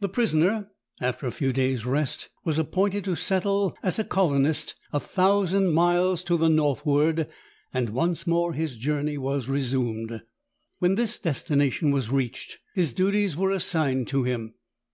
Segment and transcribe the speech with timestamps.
[0.00, 0.70] The prisoner,
[1.02, 6.24] after a few days' rest, was appointed to settle as a colonist a thousand miles
[6.24, 7.28] to the northward,
[7.70, 10.22] and once more his journey was resumed.
[10.78, 14.54] When this destination was reached, his duties were assigned to him.